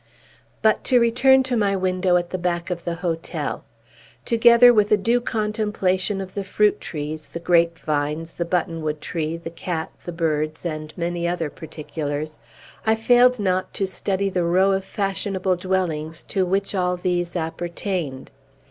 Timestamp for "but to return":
0.63-1.43